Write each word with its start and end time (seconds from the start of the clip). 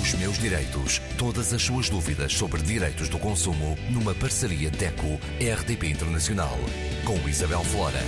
Os 0.00 0.14
meus 0.14 0.38
direitos. 0.38 1.00
Todas 1.18 1.52
as 1.52 1.62
suas 1.62 1.90
dúvidas 1.90 2.32
sobre 2.32 2.62
direitos 2.62 3.10
do 3.10 3.18
consumo 3.18 3.76
numa 3.92 4.14
parceria 4.14 4.70
DECO-RDP 4.70 5.86
Internacional. 5.86 6.56
Com 7.04 7.28
Isabel 7.28 7.62
Flora. 7.62 8.00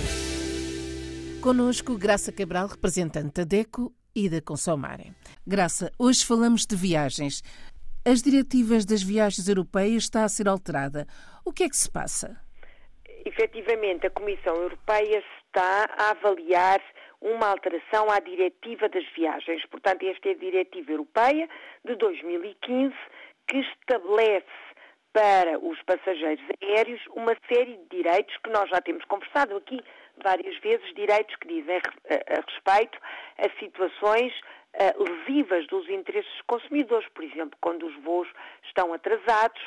Conosco, 1.43 1.95
Graça 1.95 2.31
Cabral, 2.31 2.65
representante 2.65 3.35
da 3.35 3.43
DECO 3.43 3.93
e 4.15 4.27
da 4.27 4.41
Consomare. 4.41 5.13
Graça, 5.45 5.91
hoje 5.99 6.25
falamos 6.25 6.65
de 6.65 6.75
viagens. 6.75 7.43
As 8.03 8.23
diretivas 8.23 8.83
das 8.83 9.03
viagens 9.03 9.47
europeias 9.47 10.03
está 10.03 10.23
a 10.23 10.29
ser 10.29 10.47
alterada. 10.47 11.05
O 11.45 11.53
que 11.53 11.65
é 11.65 11.69
que 11.69 11.77
se 11.77 11.89
passa? 11.89 12.35
Efetivamente, 13.23 14.07
a 14.07 14.09
Comissão 14.09 14.55
Europeia 14.55 15.23
está 15.45 15.87
a 15.99 16.11
avaliar 16.11 16.81
uma 17.25 17.49
alteração 17.49 18.09
à 18.11 18.19
diretiva 18.19 18.87
das 18.87 19.05
viagens. 19.15 19.65
Portanto, 19.65 20.03
esta 20.03 20.29
é 20.29 20.31
a 20.31 20.35
diretiva 20.35 20.91
europeia 20.91 21.49
de 21.83 21.95
2015 21.95 22.93
que 23.47 23.57
estabelece 23.57 24.45
para 25.11 25.57
os 25.59 25.81
passageiros 25.83 26.43
aéreos 26.61 27.01
uma 27.15 27.35
série 27.51 27.77
de 27.77 27.85
direitos 27.89 28.35
que 28.43 28.49
nós 28.49 28.69
já 28.69 28.79
temos 28.81 29.03
conversado 29.05 29.55
aqui 29.55 29.79
várias 30.23 30.57
vezes, 30.59 30.93
direitos 30.93 31.35
que 31.37 31.47
dizem 31.47 31.77
a, 31.77 32.51
respeito 32.51 32.99
a 33.37 33.49
situações 33.59 34.33
uh, 34.75 35.03
lesivas 35.03 35.67
dos 35.67 35.87
interesses 35.89 36.31
dos 36.31 36.41
consumidores. 36.47 37.07
Por 37.09 37.23
exemplo, 37.23 37.57
quando 37.61 37.85
os 37.85 37.95
voos 38.03 38.27
estão 38.63 38.93
atrasados, 38.93 39.61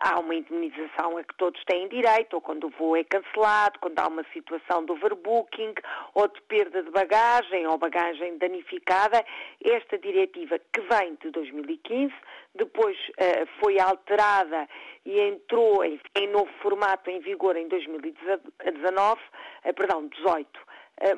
há 0.00 0.18
uma 0.18 0.34
indemnização 0.34 1.16
a 1.16 1.24
que 1.24 1.34
todos 1.36 1.62
têm 1.64 1.88
direito, 1.88 2.34
ou 2.34 2.40
quando 2.40 2.66
o 2.66 2.70
voo 2.70 2.96
é 2.96 3.04
cancelado, 3.04 3.78
quando 3.80 3.98
há 3.98 4.08
uma 4.08 4.24
situação 4.32 4.84
de 4.84 4.92
overbooking, 4.92 5.74
ou 6.14 6.28
de 6.28 6.40
perda 6.42 6.82
de 6.82 6.90
bagagem, 6.90 7.66
ou 7.66 7.78
bagagem 7.78 8.38
danificada. 8.38 9.24
Esta 9.62 9.98
diretiva, 9.98 10.58
que 10.58 10.80
vem 10.80 11.16
de 11.22 11.30
2015, 11.30 12.12
depois 12.54 12.96
uh, 13.08 13.46
foi 13.60 13.78
alterada 13.78 14.68
e 15.04 15.18
entrou 15.20 15.84
em, 15.84 16.00
em, 16.16 16.28
novo 16.28 16.50
formato 16.62 17.10
em 17.10 17.20
vigor 17.20 17.56
em 17.56 17.68
2019, 17.68 19.20
uh, 19.64 19.74
perdão, 19.74 20.06
18, 20.06 20.46
uh, 20.46 20.73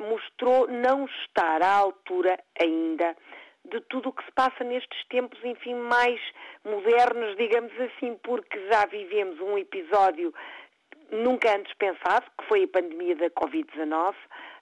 mostrou 0.09 0.69
não 0.69 1.05
estar 1.07 1.63
à 1.63 1.75
altura 1.75 2.39
ainda 2.61 3.17
de 3.71 3.81
tudo 3.83 4.11
o 4.11 4.13
que 4.13 4.25
se 4.25 4.33
passa 4.33 4.63
nestes 4.65 5.05
tempos, 5.09 5.39
enfim, 5.45 5.75
mais 5.75 6.21
modernos, 6.65 7.37
digamos 7.37 7.73
assim, 7.81 8.17
porque 8.23 8.59
já 8.71 8.87
vivemos 8.87 9.41
um 9.41 9.59
episódio 9.59 10.33
nunca 11.11 11.57
antes 11.57 11.73
pensado, 11.75 12.27
que 12.39 12.45
foi 12.47 12.65
a 12.65 12.69
pandemia 12.69 13.17
da 13.17 13.31
Covid-19. 13.31 14.15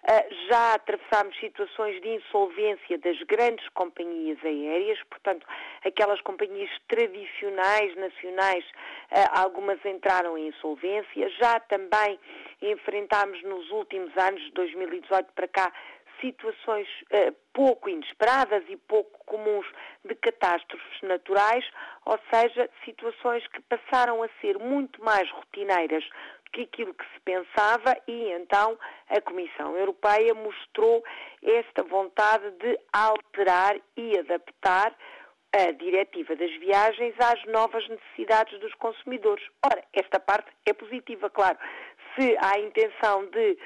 Ah, 0.06 0.24
já 0.50 0.74
atravessámos 0.74 1.34
situações 1.40 2.00
de 2.02 2.08
insolvência 2.08 2.98
das 2.98 3.18
grandes 3.22 3.66
companhias 3.70 4.38
aéreas, 4.44 4.98
portanto, 5.08 5.46
aquelas 5.82 6.20
companhias 6.20 6.70
tradicionais, 6.88 7.96
nacionais, 7.96 8.64
algumas 9.32 9.84
entraram 9.84 10.36
em 10.36 10.48
insolvência. 10.48 11.28
Já 11.40 11.60
também 11.60 12.18
enfrentámos 12.62 13.42
nos 13.42 13.70
últimos 13.70 14.16
anos, 14.16 14.42
de 14.42 14.50
2018 14.52 15.32
para 15.34 15.48
cá, 15.48 15.72
situações 16.20 16.88
uh, 17.12 17.34
pouco 17.52 17.88
inesperadas 17.88 18.64
e 18.68 18.76
pouco 18.76 19.18
comuns 19.26 19.66
de 20.04 20.14
catástrofes 20.14 21.02
naturais, 21.02 21.64
ou 22.06 22.18
seja, 22.32 22.68
situações 22.84 23.46
que 23.48 23.60
passaram 23.62 24.22
a 24.22 24.28
ser 24.40 24.58
muito 24.58 25.02
mais 25.04 25.30
rotineiras 25.30 26.04
do 26.44 26.50
que 26.52 26.62
aquilo 26.62 26.94
que 26.94 27.04
se 27.04 27.20
pensava 27.20 27.96
e 28.06 28.30
então 28.32 28.78
a 29.08 29.20
Comissão 29.20 29.76
Europeia 29.76 30.34
mostrou 30.34 31.04
esta 31.42 31.82
vontade 31.82 32.50
de 32.52 32.78
alterar 32.92 33.76
e 33.96 34.18
adaptar 34.18 34.94
a 35.54 35.70
diretiva 35.72 36.34
das 36.34 36.50
viagens 36.56 37.14
às 37.20 37.44
novas 37.44 37.88
necessidades 37.88 38.58
dos 38.58 38.74
consumidores. 38.74 39.44
Ora, 39.64 39.82
esta 39.92 40.18
parte 40.18 40.50
é 40.66 40.72
positiva, 40.72 41.30
claro. 41.30 41.56
Se 42.18 42.36
há 42.38 42.56
a 42.56 42.58
intenção 42.58 43.26
de 43.26 43.56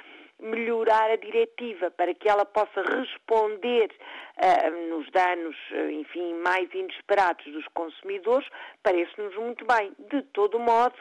melhorar 0.40 1.10
a 1.10 1.16
diretiva 1.16 1.90
para 1.90 2.14
que 2.14 2.28
ela 2.28 2.44
possa 2.44 2.82
responder 2.82 3.90
uh, 4.36 4.88
nos 4.90 5.10
danos, 5.10 5.56
uh, 5.72 5.90
enfim, 5.90 6.34
mais 6.34 6.72
inesperados 6.72 7.44
dos 7.52 7.66
consumidores, 7.68 8.46
parece-nos 8.82 9.34
muito 9.36 9.64
bem. 9.64 9.92
De 10.10 10.22
todo 10.34 10.58
modo, 10.58 10.94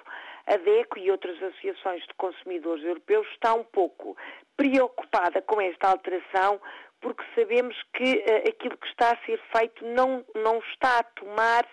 a 0.47 0.57
DECO 0.57 0.97
e 0.97 1.11
outras 1.11 1.41
associações 1.41 2.01
de 2.03 2.13
consumidores 2.15 2.83
europeus 2.83 3.27
estão 3.31 3.59
um 3.59 3.63
pouco 3.65 4.17
preocupada 4.55 5.41
com 5.41 5.61
esta 5.61 5.89
alteração 5.89 6.59
porque 6.99 7.23
sabemos 7.35 7.75
que 7.93 8.15
uh, 8.15 8.49
aquilo 8.49 8.77
que 8.77 8.87
está 8.87 9.11
a 9.11 9.25
ser 9.25 9.39
feito 9.55 9.85
não, 9.85 10.25
não 10.35 10.57
está 10.59 10.99
a 10.99 11.03
tomar 11.03 11.65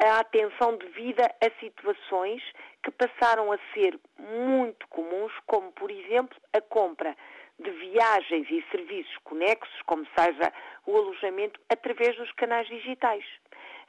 a 0.00 0.20
atenção 0.20 0.76
devida 0.76 1.24
a 1.42 1.60
situações 1.60 2.42
que 2.82 2.90
passaram 2.90 3.52
a 3.52 3.58
ser 3.74 3.98
muito 4.18 4.86
comuns, 4.88 5.32
como, 5.46 5.70
por 5.72 5.90
exemplo, 5.90 6.36
a 6.52 6.60
compra 6.60 7.14
de 7.58 7.70
viagens 7.70 8.46
e 8.50 8.64
serviços 8.70 9.16
conexos, 9.24 9.82
como 9.86 10.06
seja 10.16 10.52
o 10.86 10.96
alojamento, 10.96 11.60
através 11.68 12.16
dos 12.16 12.30
canais 12.32 12.66
digitais. 12.68 13.24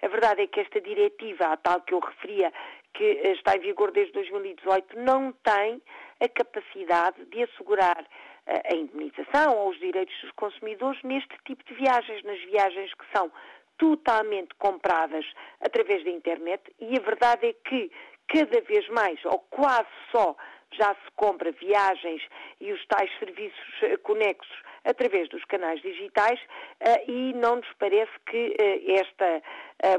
A 0.02 0.08
verdade 0.08 0.44
é 0.44 0.48
que 0.48 0.60
esta 0.60 0.80
diretiva, 0.82 1.46
a 1.46 1.58
tal 1.58 1.82
que 1.82 1.94
eu 1.94 2.00
referia, 2.00 2.52
que 2.94 3.04
está 3.04 3.56
em 3.56 3.60
vigor 3.60 3.92
desde 3.92 4.14
2018, 4.14 5.00
não 5.00 5.32
tem 5.44 5.82
a 6.20 6.28
capacidade 6.28 7.24
de 7.26 7.44
assegurar 7.44 8.06
eh, 8.48 8.74
a 8.74 8.76
indemnização 8.76 9.58
ou 9.58 9.70
os 9.70 9.80
direitos 9.80 10.16
dos 10.22 10.32
consumidores 10.32 11.02
neste 11.04 11.38
tipo 11.46 11.64
de 11.66 11.74
viagens, 11.76 12.24
nas 12.24 12.40
viagens 12.46 12.94
que 12.94 13.06
são 13.16 13.32
totalmente 13.78 14.54
compradas 14.56 15.26
através 15.62 16.04
da 16.04 16.10
internet 16.10 16.62
e 16.80 16.98
a 16.98 17.02
verdade 17.02 17.48
é 17.48 17.54
que 17.54 17.92
cada 18.28 18.62
vez 18.62 18.88
mais, 18.90 19.24
ou 19.26 19.40
quase 19.50 19.88
só, 20.12 20.36
já 20.72 20.94
se 20.94 21.12
compra 21.16 21.52
viagens 21.52 22.22
e 22.60 22.72
os 22.72 22.86
tais 22.88 23.10
serviços 23.20 23.84
eh, 23.84 23.98
conexos 23.98 24.64
através 24.86 25.28
dos 25.30 25.44
canais 25.46 25.82
digitais 25.82 26.40
eh, 26.80 27.04
e 27.08 27.34
não 27.34 27.58
nos 27.58 27.74
parece 27.80 28.12
que 28.26 28.56
eh, 28.60 28.94
esta 28.94 29.42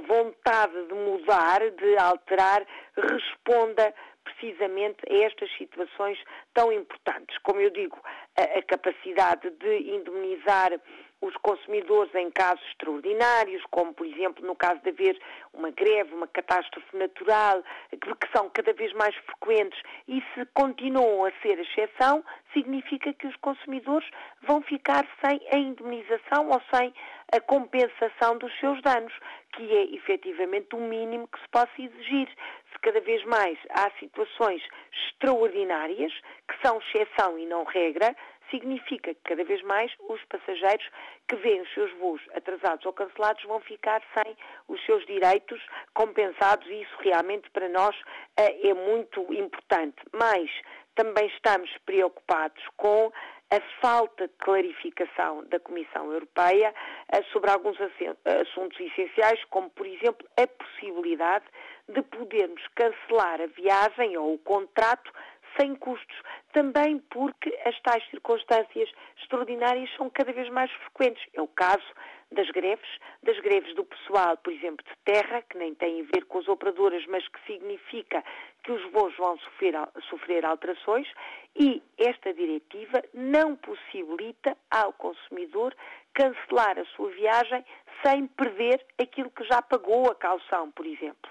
vontade 0.06 0.74
de 0.88 0.94
mudar, 0.94 1.58
de 1.70 1.96
alterar, 1.96 2.66
responda 2.96 3.94
precisamente 4.22 4.98
a 5.08 5.24
estas 5.24 5.50
situações 5.56 6.18
tão 6.52 6.70
importantes. 6.70 7.38
Como 7.38 7.62
eu 7.62 7.70
digo, 7.70 7.98
a 8.36 8.62
capacidade 8.62 9.48
de 9.48 9.78
indemnizar 9.90 10.78
os 11.20 11.34
consumidores 11.36 12.14
em 12.14 12.30
casos 12.30 12.64
extraordinários, 12.68 13.62
como 13.70 13.92
por 13.92 14.06
exemplo 14.06 14.46
no 14.46 14.56
caso 14.56 14.80
de 14.80 14.90
haver 14.90 15.20
uma 15.52 15.70
greve, 15.70 16.14
uma 16.14 16.26
catástrofe 16.26 16.96
natural, 16.96 17.62
que 17.90 18.32
são 18.34 18.48
cada 18.50 18.72
vez 18.72 18.92
mais 18.94 19.14
frequentes 19.16 19.80
e 20.08 20.22
se 20.34 20.46
continuam 20.54 21.24
a 21.26 21.32
ser 21.42 21.58
exceção, 21.58 22.24
significa 22.52 23.12
que 23.12 23.26
os 23.26 23.36
consumidores 23.36 24.08
vão 24.42 24.62
ficar 24.62 25.06
sem 25.24 25.40
a 25.52 25.56
indemnização 25.56 26.48
ou 26.48 26.60
sem 26.74 26.92
a 27.32 27.40
compensação 27.40 28.38
dos 28.38 28.52
seus 28.58 28.80
danos, 28.82 29.12
que 29.52 29.70
é 29.76 29.94
efetivamente 29.94 30.74
o 30.74 30.80
mínimo 30.80 31.28
que 31.28 31.40
se 31.40 31.48
possa 31.48 31.70
exigir. 31.78 32.28
Se 32.72 32.78
cada 32.80 33.00
vez 33.00 33.24
mais 33.24 33.58
há 33.70 33.90
situações 33.98 34.62
extraordinárias, 34.92 36.12
que 36.48 36.66
são 36.66 36.78
exceção 36.78 37.38
e 37.38 37.46
não 37.46 37.64
regra, 37.64 38.16
significa 38.50 39.14
que 39.14 39.20
cada 39.24 39.44
vez 39.44 39.62
mais 39.62 39.92
os 40.08 40.22
passageiros 40.24 40.86
que 41.28 41.36
veem 41.36 41.60
os 41.60 41.72
seus 41.74 41.92
voos 41.98 42.20
atrasados 42.34 42.84
ou 42.84 42.92
cancelados 42.92 43.42
vão 43.44 43.60
ficar 43.60 44.02
sem 44.14 44.36
os 44.68 44.84
seus 44.84 45.04
direitos 45.06 45.60
compensados 45.94 46.66
e 46.68 46.82
isso 46.82 46.96
realmente 47.00 47.48
para 47.50 47.68
nós 47.68 47.96
eh, 48.36 48.68
é 48.68 48.74
muito 48.74 49.20
importante. 49.32 49.96
Mas 50.12 50.50
também 50.94 51.26
estamos 51.28 51.70
preocupados 51.86 52.62
com 52.76 53.12
a 53.50 53.60
falta 53.80 54.28
de 54.28 54.34
clarificação 54.38 55.44
da 55.46 55.58
Comissão 55.58 56.12
Europeia 56.12 56.72
eh, 57.12 57.22
sobre 57.32 57.50
alguns 57.50 57.76
assuntos 57.80 58.78
essenciais, 58.78 59.42
como, 59.50 59.68
por 59.70 59.86
exemplo, 59.86 60.26
a 60.36 60.46
possibilidade 60.46 61.44
de 61.88 62.00
podermos 62.02 62.62
cancelar 62.76 63.40
a 63.40 63.46
viagem 63.46 64.16
ou 64.16 64.34
o 64.34 64.38
contrato 64.38 65.12
sem 65.58 65.74
custos, 65.74 66.16
também 66.52 66.98
porque 67.10 67.56
as 67.64 67.78
tais 67.80 68.04
circunstâncias 68.10 68.90
extraordinárias 69.20 69.90
são 69.96 70.10
cada 70.10 70.32
vez 70.32 70.48
mais 70.50 70.70
frequentes. 70.72 71.24
É 71.34 71.40
o 71.40 71.48
caso 71.48 71.84
das 72.32 72.48
greves, 72.50 72.88
das 73.22 73.38
greves 73.40 73.74
do 73.74 73.84
pessoal, 73.84 74.36
por 74.36 74.52
exemplo, 74.52 74.84
de 74.84 74.96
terra, 75.12 75.42
que 75.42 75.58
nem 75.58 75.74
tem 75.74 76.00
a 76.00 76.04
ver 76.14 76.24
com 76.26 76.38
as 76.38 76.48
operadoras, 76.48 77.04
mas 77.06 77.26
que 77.28 77.40
significa 77.46 78.22
que 78.62 78.72
os 78.72 78.92
voos 78.92 79.16
vão 79.16 79.38
sofrer, 79.38 79.74
sofrer 80.08 80.44
alterações, 80.44 81.08
e 81.56 81.82
esta 81.98 82.32
diretiva 82.32 83.02
não 83.12 83.56
possibilita 83.56 84.56
ao 84.70 84.92
consumidor 84.92 85.74
cancelar 86.14 86.78
a 86.78 86.84
sua 86.96 87.10
viagem 87.10 87.64
sem 88.04 88.26
perder 88.28 88.84
aquilo 89.00 89.30
que 89.30 89.44
já 89.44 89.60
pagou 89.60 90.10
a 90.10 90.14
calção, 90.14 90.70
por 90.70 90.86
exemplo. 90.86 91.30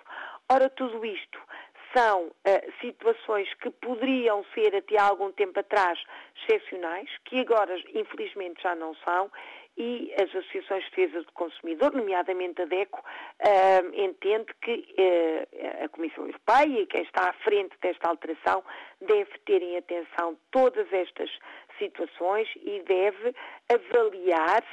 Ora, 0.51 0.69
tudo 0.69 1.05
isto 1.05 1.39
são 1.93 2.27
uh, 2.27 2.33
situações 2.81 3.51
que 3.55 3.69
poderiam 3.69 4.45
ser 4.53 4.75
até 4.75 4.99
há 4.99 5.05
algum 5.05 5.31
tempo 5.31 5.59
atrás 5.59 5.99
excepcionais, 6.43 7.09
que 7.25 7.39
agora 7.39 7.77
infelizmente 7.93 8.61
já 8.61 8.75
não 8.75 8.93
são, 8.95 9.31
e 9.77 10.13
as 10.21 10.29
associações 10.35 10.83
de 10.83 10.89
defesa 10.89 11.23
do 11.23 11.31
consumidor, 11.31 11.93
nomeadamente 11.93 12.61
a 12.61 12.65
DECO, 12.65 12.99
uh, 12.99 14.01
entende 14.01 14.53
que 14.61 14.85
uh, 14.97 15.85
a 15.85 15.89
Comissão 15.89 16.25
Europeia 16.25 16.81
e 16.81 16.85
quem 16.85 17.01
está 17.03 17.29
à 17.29 17.33
frente 17.33 17.75
desta 17.81 18.09
alteração 18.09 18.63
deve 18.99 19.31
ter 19.45 19.61
em 19.61 19.77
atenção 19.77 20.37
todas 20.51 20.91
estas 20.91 21.29
situações 21.77 22.49
e 22.57 22.83
deve 22.85 23.33
avaliar 23.71 24.63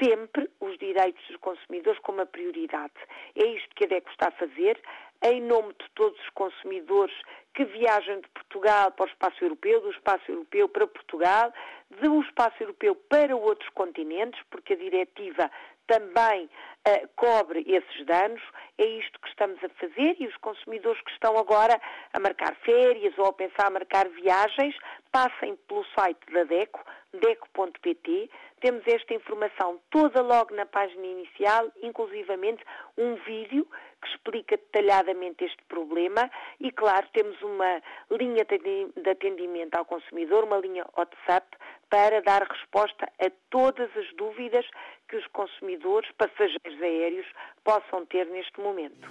sempre 0.00 0.48
os 0.60 0.78
direitos 0.78 1.24
dos 1.26 1.36
consumidores 1.38 1.98
como 2.00 2.20
a 2.20 2.26
prioridade. 2.26 2.94
É 3.34 3.44
isto 3.44 3.74
que 3.74 3.84
a 3.84 3.88
DECO 3.88 4.10
está 4.10 4.28
a 4.28 4.32
fazer, 4.32 4.80
em 5.22 5.40
nome 5.42 5.74
de 5.74 5.90
todos 5.94 6.18
os 6.20 6.30
consumidores 6.30 7.14
que 7.54 7.64
viajam 7.64 8.20
de 8.20 8.28
Portugal 8.28 8.92
para 8.92 9.06
o 9.06 9.08
espaço 9.08 9.44
europeu, 9.44 9.80
do 9.80 9.90
espaço 9.90 10.30
europeu 10.30 10.68
para 10.68 10.86
Portugal, 10.86 11.52
do 11.90 12.20
espaço 12.22 12.62
europeu 12.62 12.94
para 12.94 13.34
outros 13.34 13.68
continentes, 13.70 14.40
porque 14.50 14.74
a 14.74 14.76
diretiva 14.76 15.50
também 15.88 16.44
uh, 16.44 17.08
cobre 17.16 17.64
esses 17.66 18.06
danos. 18.06 18.40
É 18.76 18.84
isto 18.84 19.18
que 19.20 19.28
estamos 19.28 19.58
a 19.64 19.68
fazer 19.70 20.16
e 20.20 20.26
os 20.28 20.36
consumidores 20.36 21.00
que 21.02 21.10
estão 21.10 21.36
agora 21.36 21.80
a 22.12 22.20
marcar 22.20 22.54
férias 22.56 23.18
ou 23.18 23.26
a 23.26 23.32
pensar 23.32 23.66
a 23.66 23.70
marcar 23.70 24.08
viagens, 24.10 24.76
passem 25.10 25.56
pelo 25.66 25.84
site 25.98 26.20
da 26.32 26.44
DECO, 26.44 26.80
deco.pt. 27.14 28.30
Temos 28.60 28.86
esta 28.86 29.14
informação 29.14 29.80
toda 29.90 30.22
logo 30.22 30.54
na 30.54 30.66
página 30.66 31.06
inicial, 31.06 31.72
inclusivamente 31.82 32.62
um 32.96 33.16
vídeo 33.16 33.66
que 34.00 34.08
explica 34.08 34.56
detalhadamente 34.56 35.44
este 35.44 35.62
problema 35.64 36.30
e, 36.60 36.70
claro, 36.72 37.06
temos 37.12 37.40
uma 37.42 37.82
linha 38.10 38.44
de 38.44 39.10
atendimento 39.10 39.74
ao 39.74 39.84
consumidor, 39.84 40.44
uma 40.44 40.58
linha 40.58 40.84
WhatsApp, 40.96 41.46
para 41.90 42.20
dar 42.22 42.42
resposta 42.42 43.10
a 43.18 43.30
todas 43.50 43.90
as 43.96 44.14
dúvidas 44.16 44.66
que 45.08 45.16
os 45.16 45.26
consumidores, 45.28 46.10
passageiros 46.12 46.82
aéreos, 46.82 47.26
possam 47.64 48.04
ter 48.06 48.26
neste 48.26 48.60
momento. 48.60 49.08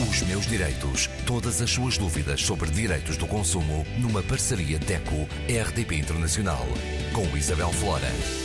Os 0.00 0.22
meus 0.22 0.46
direitos. 0.46 1.06
Todas 1.26 1.62
as 1.62 1.70
suas 1.70 1.96
dúvidas 1.96 2.42
sobre 2.42 2.70
direitos 2.70 3.16
do 3.16 3.26
consumo 3.26 3.84
numa 4.00 4.22
parceria 4.22 4.78
DECO-RDP 4.78 5.94
Internacional 5.94 6.66
com 7.14 7.36
Isabel 7.36 7.70
Flora. 7.70 8.41